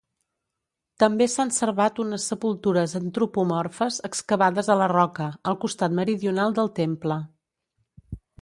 També 1.01 1.27
s'han 1.33 1.51
servat 1.57 2.01
unes 2.03 2.25
sepultures 2.31 2.95
antropomorfes, 3.01 4.01
excavades 4.11 4.73
a 4.77 4.81
la 4.83 4.89
roca, 4.95 5.31
al 5.53 5.61
costat 5.67 5.97
meridional 6.03 6.61
del 6.63 6.73
temple. 6.85 7.21